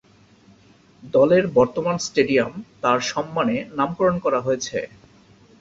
[1.13, 2.51] দলের বর্তমান স্টেডিয়াম
[2.81, 4.77] তার সম্মানে নামকরণ করা হয়েছে।